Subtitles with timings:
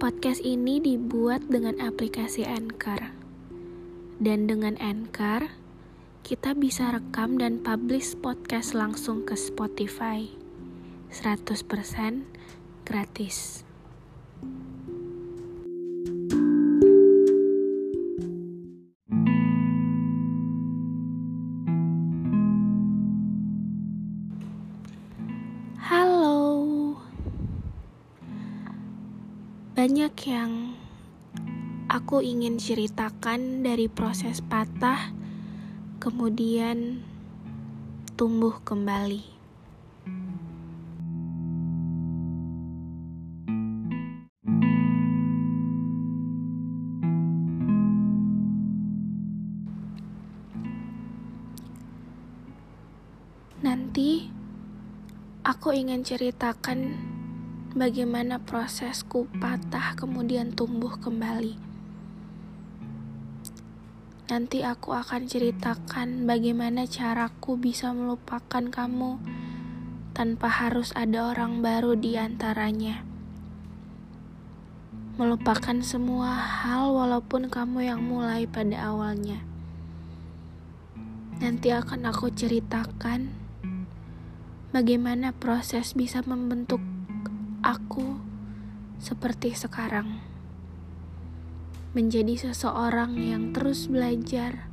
[0.00, 3.12] Podcast ini dibuat dengan aplikasi Anchor.
[4.16, 5.52] Dan dengan Anchor,
[6.24, 10.24] kita bisa rekam dan publish podcast langsung ke Spotify.
[11.12, 11.52] 100%
[12.88, 13.68] gratis.
[29.80, 30.76] Banyak yang
[31.88, 35.08] aku ingin ceritakan dari proses patah,
[35.96, 37.00] kemudian
[38.12, 39.24] tumbuh kembali.
[53.64, 54.28] Nanti
[55.40, 56.80] aku ingin ceritakan
[57.70, 61.54] bagaimana prosesku patah kemudian tumbuh kembali.
[64.30, 69.18] Nanti aku akan ceritakan bagaimana caraku bisa melupakan kamu
[70.14, 73.06] tanpa harus ada orang baru di antaranya.
[75.18, 79.42] Melupakan semua hal walaupun kamu yang mulai pada awalnya.
[81.38, 83.30] Nanti akan aku ceritakan
[84.70, 86.78] bagaimana proses bisa membentuk
[87.70, 88.18] aku
[88.98, 90.18] seperti sekarang.
[91.94, 94.66] Menjadi seseorang yang terus belajar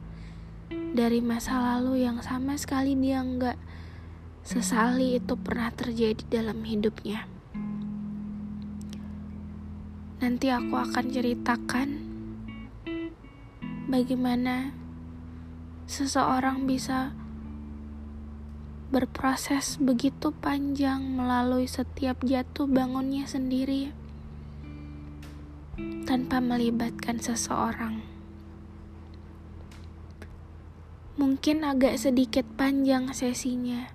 [0.70, 3.58] dari masa lalu yang sama sekali dia nggak
[4.42, 7.30] sesali itu pernah terjadi dalam hidupnya.
[10.17, 11.89] Nanti aku akan ceritakan
[13.86, 14.73] bagaimana
[15.86, 17.14] seseorang bisa
[18.88, 23.91] berproses begitu panjang melalui setiap jatuh bangunnya sendiri
[26.08, 27.99] tanpa melibatkan seseorang.
[31.20, 33.92] Mungkin agak sedikit panjang sesinya,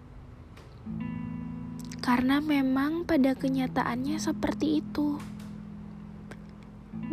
[2.05, 5.17] karena memang pada kenyataannya seperti itu.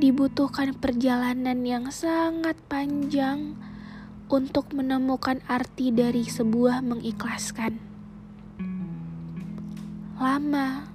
[0.04, 3.56] Dibutuhkan perjalanan yang sangat panjang
[4.30, 7.82] untuk menemukan arti dari sebuah mengikhlaskan.
[10.22, 10.86] Lama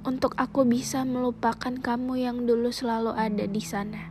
[0.00, 4.08] untuk aku bisa melupakan kamu yang dulu selalu ada di sana.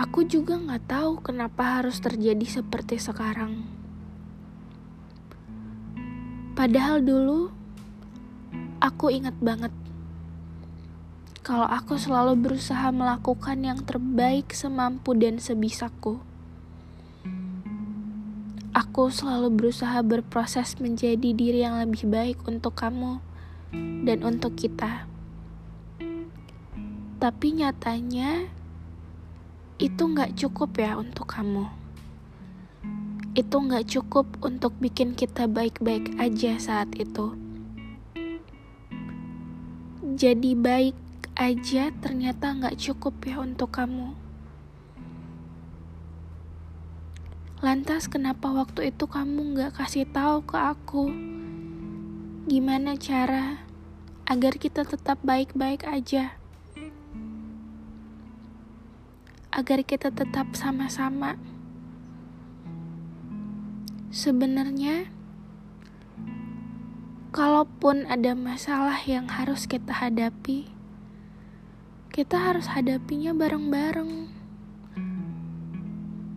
[0.00, 3.68] Aku juga gak tahu kenapa harus terjadi seperti sekarang.
[6.56, 7.52] Padahal dulu
[8.80, 9.72] aku ingat banget
[11.50, 16.22] kalau aku selalu berusaha melakukan yang terbaik semampu dan sebisaku.
[18.70, 23.18] Aku selalu berusaha berproses menjadi diri yang lebih baik untuk kamu
[24.06, 25.10] dan untuk kita.
[27.18, 28.46] Tapi nyatanya
[29.82, 31.66] itu nggak cukup ya untuk kamu.
[33.34, 37.34] Itu nggak cukup untuk bikin kita baik-baik aja saat itu.
[40.14, 41.09] Jadi baik
[41.40, 44.12] aja ternyata nggak cukup ya untuk kamu.
[47.64, 51.08] Lantas kenapa waktu itu kamu nggak kasih tahu ke aku
[52.44, 53.64] gimana cara
[54.28, 56.36] agar kita tetap baik-baik aja?
[59.48, 61.40] Agar kita tetap sama-sama.
[64.12, 65.08] Sebenarnya,
[67.32, 70.79] kalaupun ada masalah yang harus kita hadapi,
[72.10, 74.26] kita harus hadapinya bareng-bareng.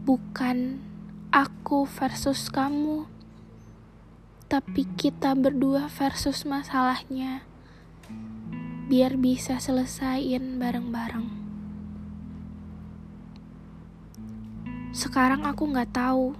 [0.05, 0.77] Bukan
[1.33, 3.09] aku versus kamu,
[4.45, 7.41] tapi kita berdua versus masalahnya.
[8.85, 11.41] Biar bisa selesaiin bareng-bareng.
[14.93, 16.37] Sekarang aku nggak tahu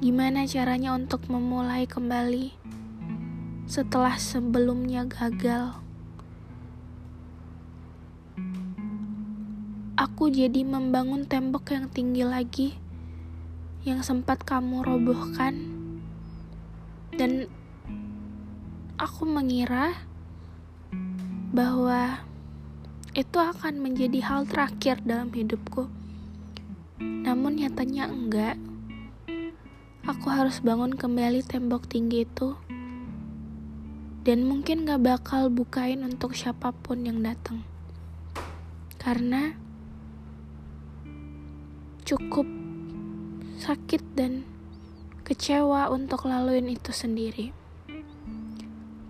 [0.00, 2.56] gimana caranya untuk memulai kembali
[3.68, 5.85] setelah sebelumnya gagal.
[10.16, 12.72] Aku jadi membangun tembok yang tinggi lagi
[13.84, 15.52] yang sempat kamu robohkan.
[17.12, 17.44] Dan
[18.96, 19.92] aku mengira
[21.52, 22.24] bahwa
[23.12, 25.84] itu akan menjadi hal terakhir dalam hidupku.
[26.96, 28.56] Namun nyatanya enggak.
[30.08, 32.56] Aku harus bangun kembali tembok tinggi itu.
[34.24, 37.60] Dan mungkin gak bakal bukain untuk siapa pun yang datang.
[38.96, 39.65] Karena
[42.06, 42.46] cukup
[43.58, 44.46] sakit dan
[45.26, 47.50] kecewa untuk laluin itu sendiri.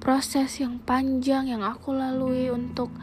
[0.01, 2.95] proses yang panjang yang aku lalui untuk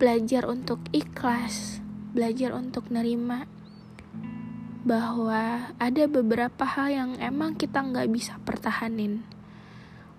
[0.00, 1.78] belajar untuk ikhlas,
[2.16, 3.44] belajar untuk nerima
[4.82, 9.22] bahwa ada beberapa hal yang emang kita nggak bisa pertahanin.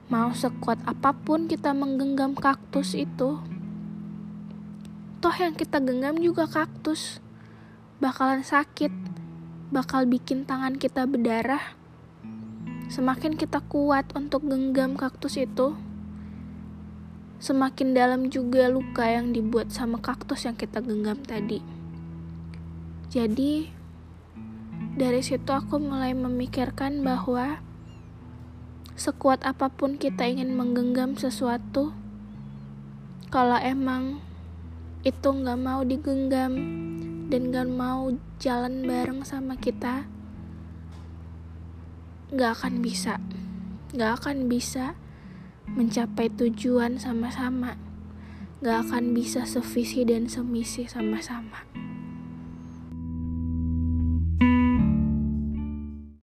[0.07, 3.41] Mau sekuat apa pun kita menggenggam kaktus itu,
[5.17, 7.17] toh yang kita genggam juga kaktus,
[8.01, 8.89] bakalan sakit,
[9.69, 11.77] bakal bikin tangan kita berdarah.
[12.89, 15.77] Semakin kita kuat untuk genggam kaktus itu,
[17.37, 21.61] semakin dalam juga luka yang dibuat sama kaktus yang kita genggam tadi.
[23.13, 23.69] Jadi,
[24.97, 27.61] dari situ aku mulai memikirkan bahwa
[28.97, 31.93] sekuat apa pun kita ingin menggenggam sesuatu,
[33.29, 34.25] kalau emang
[35.05, 36.53] itu nggak mau digenggam
[37.31, 38.11] dan nggak mau
[38.43, 40.03] jalan bareng sama kita,
[42.35, 43.23] nggak akan bisa,
[43.95, 44.99] nggak akan bisa
[45.71, 47.79] mencapai tujuan sama-sama,
[48.59, 51.63] nggak akan bisa sevisi dan semisi sama-sama.